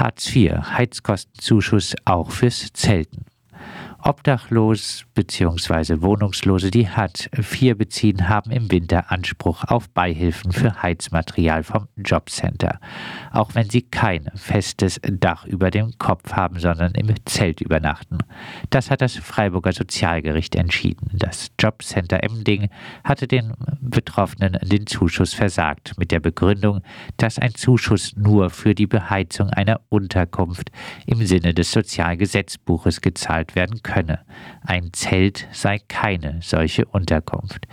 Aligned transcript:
Hartz 0.00 0.34
IV, 0.34 0.52
Heizkostenzuschuss 0.62 1.94
auch 2.06 2.30
fürs 2.30 2.72
Zelten. 2.72 3.26
Obdachlos 4.02 5.04
bzw. 5.14 6.00
Wohnungslose, 6.00 6.70
die 6.70 6.88
Hartz 6.88 7.28
IV 7.36 7.76
beziehen, 7.76 8.28
haben 8.30 8.50
im 8.50 8.70
Winter 8.70 9.10
Anspruch 9.12 9.64
auf 9.64 9.90
Beihilfen 9.90 10.52
für 10.52 10.82
Heizmaterial 10.82 11.62
vom 11.62 11.86
Jobcenter, 11.96 12.80
auch 13.30 13.54
wenn 13.54 13.68
sie 13.68 13.82
kein 13.82 14.30
festes 14.34 15.00
Dach 15.02 15.44
über 15.44 15.70
dem 15.70 15.98
Kopf 15.98 16.32
haben, 16.32 16.58
sondern 16.58 16.92
im 16.92 17.14
Zelt 17.26 17.60
übernachten. 17.60 18.18
Das 18.70 18.90
hat 18.90 19.02
das 19.02 19.16
Freiburger 19.16 19.72
Sozialgericht 19.72 20.54
entschieden. 20.54 21.10
Das 21.12 21.50
Jobcenter 21.58 22.22
Emding 22.22 22.70
hatte 23.04 23.28
den 23.28 23.52
Betroffenen 23.80 24.56
den 24.62 24.86
Zuschuss 24.86 25.34
versagt, 25.34 25.98
mit 25.98 26.10
der 26.10 26.20
Begründung, 26.20 26.80
dass 27.18 27.38
ein 27.38 27.54
Zuschuss 27.54 28.16
nur 28.16 28.48
für 28.48 28.74
die 28.74 28.86
Beheizung 28.86 29.50
einer 29.50 29.80
Unterkunft 29.90 30.70
im 31.06 31.26
Sinne 31.26 31.52
des 31.52 31.70
Sozialgesetzbuches 31.72 33.02
gezahlt 33.02 33.54
werden 33.54 33.82
könne. 33.90 34.20
Ein 34.62 34.92
Zelt 34.92 35.48
sei 35.52 35.78
keine 35.78 36.38
solche 36.42 36.84
Unterkunft. 36.84 37.66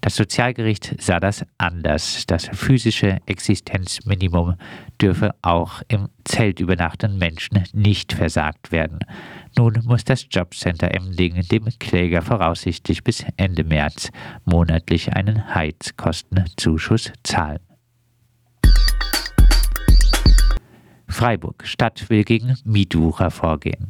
Das 0.00 0.16
Sozialgericht 0.16 0.94
sah 0.98 1.20
das 1.20 1.44
anders. 1.58 2.24
Das 2.26 2.48
physische 2.52 3.18
Existenzminimum 3.26 4.54
dürfe 5.00 5.34
auch 5.42 5.82
im 5.88 6.08
Zelt 6.24 6.60
übernachtenden 6.60 7.18
Menschen 7.18 7.62
nicht 7.74 8.14
versagt 8.14 8.72
werden. 8.72 9.00
Nun 9.58 9.74
muss 9.84 10.04
das 10.04 10.26
Jobcenter 10.30 10.94
Emding 10.94 11.42
dem 11.50 11.68
Kläger 11.78 12.22
voraussichtlich 12.22 13.04
bis 13.04 13.26
Ende 13.36 13.64
März 13.64 14.10
monatlich 14.46 15.12
einen 15.12 15.54
Heizkostenzuschuss 15.54 17.12
zahlen. 17.22 17.60
Freiburg 21.08 21.66
Stadt 21.66 22.08
will 22.08 22.24
gegen 22.24 22.56
Mietwucher 22.64 23.30
vorgehen. 23.30 23.88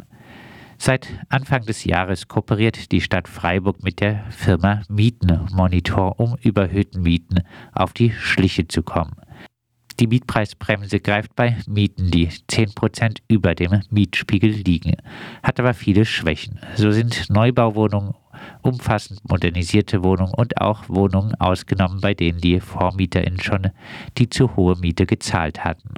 Seit 0.83 1.09
Anfang 1.29 1.67
des 1.67 1.85
Jahres 1.85 2.27
kooperiert 2.27 2.91
die 2.91 3.03
Stadt 3.03 3.29
Freiburg 3.29 3.83
mit 3.83 4.01
der 4.01 4.25
Firma 4.31 4.81
Mietenmonitor, 4.89 6.19
um 6.19 6.39
überhöhten 6.41 7.03
Mieten 7.03 7.43
auf 7.73 7.93
die 7.93 8.11
Schliche 8.13 8.67
zu 8.67 8.83
kommen. 8.83 9.13
Die 10.01 10.07
Mietpreisbremse 10.07 11.01
greift 11.01 11.37
bei 11.37 11.59
Mieten, 11.67 12.11
die 12.11 12.29
10% 12.29 13.19
über 13.29 13.55
dem 13.55 13.83
Mietspiegel 13.91 14.53
liegen, 14.53 14.97
hat 15.43 15.61
aber 15.61 15.75
viele 15.75 16.07
Schwächen. 16.07 16.59
So 16.77 16.93
sind 16.93 17.29
Neubauwohnungen 17.29 18.15
umfassend 18.63 19.21
modernisierte 19.29 20.03
Wohnungen 20.03 20.33
und 20.33 20.63
auch 20.63 20.89
Wohnungen 20.89 21.35
ausgenommen, 21.35 22.01
bei 22.01 22.15
denen 22.15 22.41
die 22.41 22.59
VormieterInnen 22.59 23.43
schon 23.43 23.69
die 24.17 24.31
zu 24.31 24.57
hohe 24.57 24.77
Miete 24.77 25.05
gezahlt 25.05 25.63
hatten. 25.63 25.93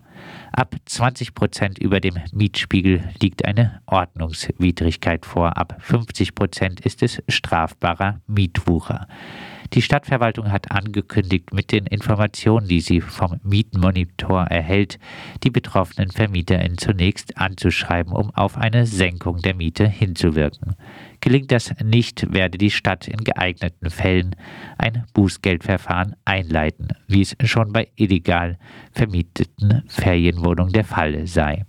Ab 0.53 0.77
20 0.85 1.35
Prozent 1.35 1.79
über 1.79 2.01
dem 2.01 2.19
Mietspiegel 2.33 3.09
liegt 3.21 3.45
eine 3.45 3.81
Ordnungswidrigkeit 3.87 5.25
vor. 5.25 5.57
Ab 5.57 5.77
50 5.81 6.35
Prozent 6.35 6.81
ist 6.81 7.03
es 7.03 7.23
strafbarer 7.29 8.21
Mietwucher. 8.27 9.07
Die 9.75 9.81
Stadtverwaltung 9.81 10.53
hat 10.53 10.71
angekündigt, 10.71 11.55
mit 11.55 11.73
den 11.73 11.87
Informationen, 11.87 12.69
die 12.69 12.83
sie 12.83 13.01
vom 13.01 13.41
Mietenmonitor 13.43 14.43
erhält, 14.43 14.99
die 15.45 15.51
betroffenen 15.51 16.11
VermieterInnen 16.11 16.77
zunächst 16.77 17.39
anzuschreiben, 17.39 18.13
um 18.13 18.31
auf 18.35 18.59
eine 18.59 18.85
Senkung 18.85 19.41
der 19.41 19.55
Miete 19.55 19.89
hinzuwirken. 19.89 20.77
Gelingt 21.21 21.53
das 21.53 21.75
nicht, 21.83 22.31
werde 22.35 22.59
die 22.59 22.71
Stadt 22.71 23.09
in 23.09 23.25
geeigneten 23.25 23.89
Fällen 23.89 24.37
ein 24.77 25.05
Bußgeldverfahren 25.15 26.17
einleiten, 26.27 26.89
wie 27.09 27.23
es 27.23 27.35
schon 27.45 27.73
bei 27.73 27.89
illegal 27.97 28.59
vermieteten 28.93 29.85
Ferienwohnungen 29.89 30.75
der 30.75 30.85
Fall 30.85 31.27
sei. 31.27 31.65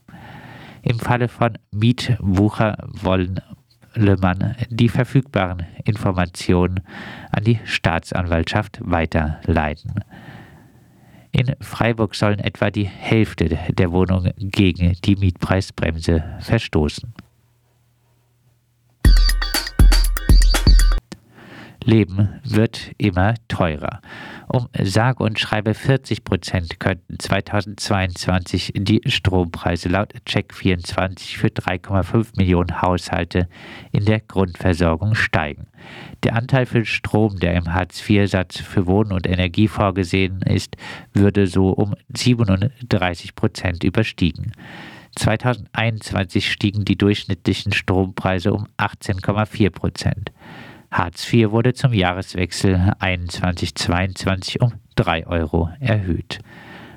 Im 0.82 1.00
Falle 1.00 1.30
von 1.30 1.58
Mietwucher 1.72 2.76
wollen 2.92 3.40
man 3.96 4.56
die 4.70 4.90
verfügbaren 4.90 5.66
Informationen 5.84 6.82
an 7.32 7.44
die 7.44 7.60
Staatsanwaltschaft 7.66 8.80
weiterleiten. 8.82 9.94
In 11.32 11.56
Freiburg 11.62 12.14
sollen 12.14 12.40
etwa 12.40 12.70
die 12.70 12.88
Hälfte 12.88 13.58
der 13.70 13.92
Wohnungen 13.92 14.34
gegen 14.38 14.96
die 15.04 15.16
Mietpreisbremse 15.16 16.24
verstoßen. 16.40 17.14
Leben 21.84 22.40
wird 22.44 22.92
immer 22.98 23.34
teurer. 23.48 24.00
Um 24.48 24.68
sage 24.82 25.24
und 25.24 25.40
schreibe 25.40 25.74
40 25.74 26.24
Prozent 26.24 26.80
könnten 26.80 27.18
2022 27.18 28.74
die 28.76 29.02
Strompreise 29.06 29.90
laut 29.90 30.14
Check24 30.28 31.38
für 31.38 31.48
3,5 31.48 32.38
Millionen 32.38 32.82
Haushalte 32.82 33.48
in 33.92 34.06
der 34.06 34.20
Grundversorgung 34.20 35.16
steigen. 35.16 35.68
Der 36.24 36.36
Anteil 36.36 36.66
für 36.66 36.86
Strom, 36.86 37.40
der 37.40 37.56
im 37.56 37.74
Hartz-IV-Satz 37.74 38.60
für 38.60 38.88
Wohnen 38.88 39.12
und 39.12 39.28
Energie 39.28 39.68
vorgesehen 39.68 40.42
ist, 40.42 40.76
würde 41.14 41.48
so 41.48 41.70
um 41.70 41.96
37 42.14 43.36
Prozent 43.36 43.84
überstiegen. 43.84 44.52
2021 45.16 46.52
stiegen 46.52 46.86
die 46.86 46.98
durchschnittlichen 46.98 47.72
Strompreise 47.72 48.54
um 48.54 48.68
18,4 48.78 49.70
Prozent. 49.70 50.32
Hartz 50.94 51.34
IV 51.34 51.50
wurde 51.50 51.74
zum 51.74 51.92
Jahreswechsel 51.92 52.76
21-22 53.00 54.62
um 54.62 54.74
3 54.96 55.26
Euro 55.26 55.72
erhöht. 55.80 56.38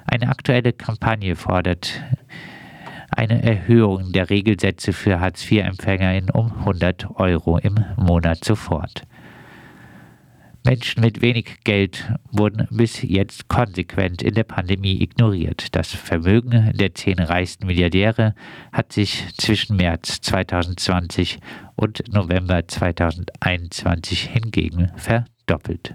Eine 0.04 0.28
aktuelle 0.28 0.74
Kampagne 0.74 1.34
fordert 1.34 2.02
eine 3.10 3.42
Erhöhung 3.42 4.12
der 4.12 4.28
Regelsätze 4.28 4.92
für 4.92 5.18
Hartz-IV-EmpfängerInnen 5.18 6.30
um 6.30 6.52
100 6.52 7.08
Euro 7.18 7.56
im 7.56 7.76
Monat 7.96 8.44
sofort. 8.44 9.04
Menschen 10.66 11.00
mit 11.00 11.22
wenig 11.22 11.62
Geld 11.62 12.12
wurden 12.32 12.66
bis 12.72 13.00
jetzt 13.00 13.46
konsequent 13.46 14.20
in 14.20 14.34
der 14.34 14.42
Pandemie 14.42 15.00
ignoriert. 15.00 15.76
Das 15.76 15.92
Vermögen 15.92 16.72
der 16.74 16.92
zehn 16.92 17.20
reichsten 17.20 17.66
Milliardäre 17.66 18.34
hat 18.72 18.92
sich 18.92 19.24
zwischen 19.36 19.76
März 19.76 20.20
2020 20.22 21.38
und 21.76 22.12
November 22.12 22.66
2021 22.66 24.22
hingegen 24.22 24.90
verdoppelt. 24.96 25.94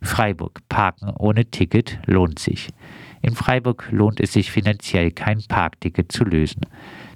Freiburg. 0.00 0.60
Parken 0.68 1.10
ohne 1.18 1.46
Ticket 1.46 1.98
lohnt 2.06 2.38
sich. 2.38 2.68
In 3.22 3.34
Freiburg 3.34 3.88
lohnt 3.90 4.20
es 4.20 4.34
sich 4.34 4.52
finanziell, 4.52 5.10
kein 5.10 5.42
Parkticket 5.48 6.12
zu 6.12 6.22
lösen. 6.22 6.60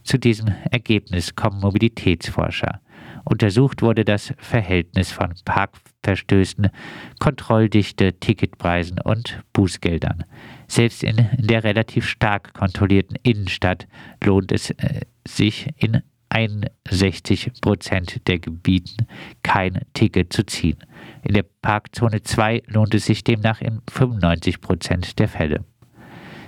Zu 0.03 0.19
diesem 0.19 0.49
Ergebnis 0.73 1.37
kommen 1.37 1.61
Mobilitätsforscher. 1.61 2.81
Untersucht 3.25 3.83
wurde 3.83 4.05
das 4.05 4.35
Verhältnis 4.39 5.13
von 5.13 5.35
Parkverstößen, 5.45 6.71
Kontrolldichte, 7.19 8.15
Ticketpreisen 8.15 9.01
und 9.01 9.43
Bußgeldern. 9.53 10.25
Selbst 10.69 11.03
in 11.03 11.29
der 11.39 11.65
relativ 11.65 12.07
stark 12.07 12.55
kontrollierten 12.55 13.17
Innenstadt 13.23 13.87
lohnt 14.25 14.53
es 14.53 14.71
äh, 14.71 15.01
sich 15.27 15.69
in 15.77 16.03
61 16.31 17.51
Prozent 17.61 18.27
der 18.29 18.39
Gebieten 18.39 19.07
kein 19.43 19.81
Ticket 19.95 20.33
zu 20.33 20.47
ziehen. 20.47 20.79
In 21.23 21.35
der 21.35 21.45
Parkzone 21.61 22.23
2 22.23 22.63
lohnt 22.69 22.95
es 22.95 23.07
sich 23.07 23.25
demnach 23.25 23.61
in 23.61 23.83
95 23.91 24.61
Prozent 24.61 25.19
der 25.19 25.29
Fälle. 25.29 25.65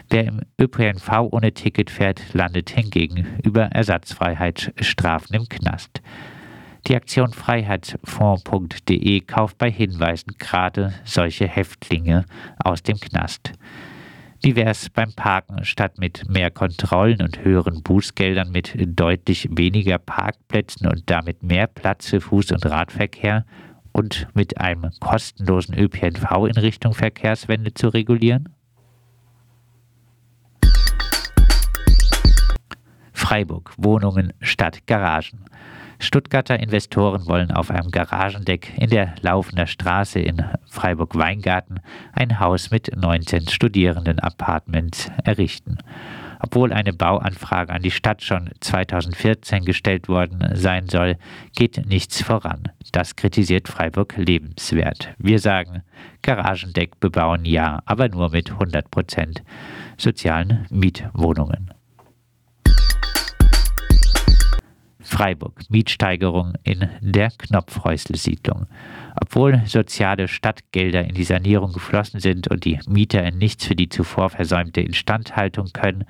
Wer 0.09 0.25
im 0.25 0.41
ÖPNV 0.61 1.29
ohne 1.31 1.53
Ticket 1.53 1.91
fährt, 1.91 2.23
landet 2.33 2.71
hingegen 2.71 3.27
über 3.43 3.65
Ersatzfreiheitsstrafen 3.65 5.35
im 5.35 5.49
Knast. 5.49 6.03
Die 6.89 6.97
Aktion 6.97 7.33
Freiheitsfonds.de 7.33 9.21
kauft 9.21 9.57
bei 9.59 9.71
Hinweisen 9.71 10.35
gerade 10.39 10.93
solche 11.05 11.47
Häftlinge 11.47 12.25
aus 12.59 12.83
dem 12.83 12.99
Knast. 12.99 13.53
Wie 14.43 14.57
wäre 14.57 14.71
es 14.71 14.91
beim 14.91 15.13
Parken 15.15 15.65
statt 15.65 15.99
mit 15.99 16.29
mehr 16.29 16.51
Kontrollen 16.51 17.23
und 17.23 17.45
höheren 17.45 17.85
Bußgeldern 17.85 18.51
mit 18.51 18.75
deutlich 18.77 19.49
weniger 19.53 19.99
Parkplätzen 19.99 20.89
und 20.89 21.09
damit 21.09 21.45
mehr 21.45 21.69
Platz 21.69 22.09
für 22.09 22.17
Fuß- 22.17 22.53
und 22.53 22.67
Radverkehr 22.67 23.47
und 23.93 24.27
mit 24.35 24.59
einem 24.59 24.91
kostenlosen 24.99 25.79
ÖPNV 25.79 26.47
in 26.49 26.59
Richtung 26.59 26.95
Verkehrswende 26.95 27.73
zu 27.75 27.91
regulieren? 27.91 28.49
Freiburg 33.13 33.73
Wohnungen 33.77 34.33
statt 34.41 34.85
Garagen. 34.89 35.45
Stuttgarter 36.03 36.59
Investoren 36.59 37.29
wollen 37.29 37.53
auf 37.53 37.71
einem 37.71 37.93
Garagendeck 37.93 38.77
in 38.77 38.91
der 38.91 39.15
Laufender 39.21 39.69
Straße 39.69 40.19
in 40.19 40.45
Freiburg-Weingarten 40.69 41.79
ein 42.13 42.41
Haus 42.41 42.73
mit 42.73 42.91
19 42.97 43.49
Studierenden-Apartments 43.49 45.13
errichten. 45.23 45.79
Obwohl 46.41 46.73
eine 46.73 46.93
Bauanfrage 46.93 47.73
an 47.73 47.83
die 47.83 47.93
Stadt 47.93 48.21
schon 48.25 48.51
2014 48.59 49.65
gestellt 49.65 50.09
worden 50.09 50.45
sein 50.55 50.89
soll, 50.89 51.19
geht 51.55 51.87
nichts 51.87 52.21
voran. 52.21 52.65
Das 52.91 53.15
kritisiert 53.15 53.69
Freiburg 53.69 54.17
lebenswert. 54.17 55.15
Wir 55.19 55.39
sagen, 55.39 55.83
Garagendeck 56.23 56.99
bebauen 56.99 57.45
ja, 57.45 57.81
aber 57.87 58.09
nur 58.09 58.31
mit 58.31 58.51
100 58.51 58.91
Prozent 58.91 59.45
sozialen 59.97 60.67
Mietwohnungen. 60.69 61.71
Freiburg. 65.03 65.63
Mietsteigerung 65.69 66.55
in 66.63 66.89
der 67.01 67.31
Knopfhäusle-Siedlung. 67.31 68.67
Obwohl 69.21 69.63
soziale 69.67 70.29
Stadtgelder 70.29 71.05
in 71.05 71.15
die 71.15 71.25
Sanierung 71.25 71.73
geflossen 71.73 72.21
sind 72.21 72.49
und 72.49 72.65
die 72.65 72.79
Mieter 72.89 73.23
in 73.25 73.39
nichts 73.39 73.67
für 73.67 73.77
die 73.77 73.89
zuvor 73.89 74.31
versäumte 74.31 74.81
Instandhaltung 74.81 75.69
können, 75.73 76.05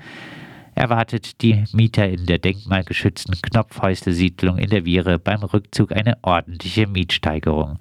erwartet 0.74 1.42
die 1.42 1.64
Mieter 1.72 2.08
in 2.08 2.26
der 2.26 2.38
denkmalgeschützten 2.38 3.34
Knopfhäusle-Siedlung 3.42 4.58
in 4.58 4.70
der 4.70 4.84
Viere 4.84 5.18
beim 5.18 5.42
Rückzug 5.42 5.92
eine 5.92 6.16
ordentliche 6.22 6.86
Mietsteigerung. 6.86 7.78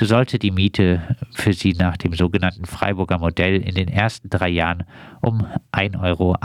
So 0.00 0.06
sollte 0.06 0.38
die 0.38 0.50
Miete 0.50 1.02
für 1.34 1.52
sie 1.52 1.74
nach 1.74 1.98
dem 1.98 2.14
sogenannten 2.14 2.64
Freiburger 2.64 3.18
Modell 3.18 3.60
in 3.60 3.74
den 3.74 3.88
ersten 3.88 4.30
drei 4.30 4.48
Jahren 4.48 4.84
um 5.20 5.46
1,28 5.72 6.00
Euro 6.02 6.36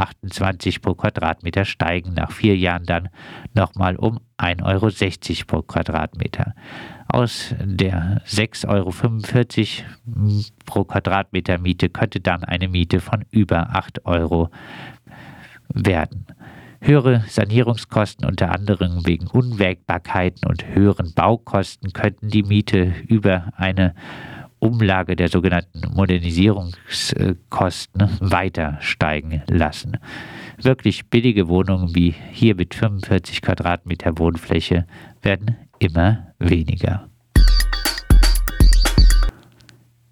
pro 0.81 0.93
Quadratmeter 0.93 1.63
steigen, 1.63 2.15
nach 2.15 2.33
vier 2.33 2.57
Jahren 2.57 2.83
dann 2.85 3.07
nochmal 3.53 3.95
um 3.95 4.19
1,60 4.37 4.65
Euro 4.65 5.45
pro 5.47 5.61
Quadratmeter. 5.61 6.53
Aus 7.07 7.55
der 7.61 8.21
6,45 8.27 8.67
Euro 8.67 10.43
pro 10.65 10.83
Quadratmeter 10.83 11.57
Miete 11.57 11.87
könnte 11.87 12.19
dann 12.19 12.43
eine 12.43 12.67
Miete 12.67 12.99
von 12.99 13.23
über 13.31 13.73
8 13.73 14.05
Euro 14.05 14.49
werden. 15.73 16.25
Höhere 16.81 17.23
Sanierungskosten 17.27 18.25
unter 18.25 18.51
anderem 18.51 19.05
wegen 19.05 19.27
Unwägbarkeiten 19.27 20.47
und 20.47 20.65
höheren 20.67 21.13
Baukosten 21.13 21.93
könnten 21.93 22.29
die 22.29 22.43
Miete 22.43 22.93
über 23.07 23.53
eine 23.55 23.95
Umlage 24.59 25.15
der 25.15 25.29
sogenannten 25.29 25.81
Modernisierungskosten 25.93 28.09
weiter 28.19 28.77
steigen 28.81 29.43
lassen. 29.47 29.97
Wirklich 30.61 31.07
billige 31.07 31.47
Wohnungen 31.47 31.95
wie 31.95 32.13
hier 32.31 32.55
mit 32.55 32.73
45 32.73 33.41
Quadratmeter 33.41 34.17
Wohnfläche 34.17 34.85
werden 35.21 35.55
immer 35.79 36.33
weniger. 36.39 37.07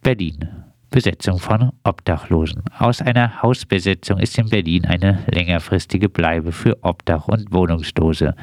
Berlin. 0.01 0.63
Besetzung 0.93 1.39
von 1.39 1.71
Obdachlosen. 1.83 2.61
Aus 2.77 3.01
einer 3.01 3.41
Hausbesetzung 3.41 4.19
ist 4.19 4.37
in 4.37 4.49
Berlin 4.49 4.85
eine 4.85 5.25
längerfristige 5.25 6.07
Bleibe 6.07 6.51
für 6.51 6.77
Obdach- 6.83 7.27
und 7.27 7.51
Wohnungslose, 7.51 8.35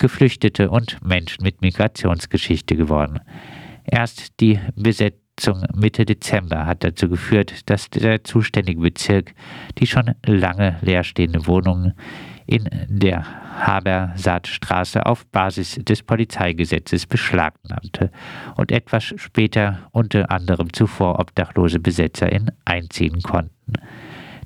Geflüchtete 0.00 0.68
und 0.68 0.98
Menschen 1.06 1.44
mit 1.44 1.62
Migrationsgeschichte 1.62 2.74
geworden. 2.74 3.20
Erst 3.84 4.40
die 4.40 4.58
Besetzung 4.74 5.62
Mitte 5.76 6.04
Dezember 6.04 6.66
hat 6.66 6.82
dazu 6.82 7.08
geführt, 7.08 7.70
dass 7.70 7.88
der 7.88 8.24
zuständige 8.24 8.80
Bezirk 8.80 9.32
die 9.78 9.86
schon 9.86 10.10
lange 10.26 10.78
leerstehende 10.82 11.46
Wohnungen 11.46 11.94
in 12.52 12.68
der 12.86 13.24
Habersaatstraße 13.66 15.06
auf 15.06 15.24
Basis 15.26 15.76
des 15.76 16.02
Polizeigesetzes 16.02 17.06
beschlagnahmte 17.06 18.10
und 18.56 18.70
etwas 18.70 19.04
später 19.16 19.88
unter 19.92 20.30
anderem 20.30 20.70
zuvor 20.70 21.18
obdachlose 21.18 21.78
BesetzerInnen 21.78 22.50
einziehen 22.66 23.22
konnten. 23.22 23.72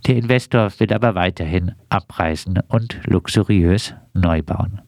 Der 0.06 0.16
Investor 0.16 0.70
will 0.78 0.92
aber 0.92 1.16
weiterhin 1.16 1.72
abreißen 1.88 2.60
und 2.68 3.00
luxuriös 3.06 3.94
neu 4.14 4.40
bauen. 4.40 4.82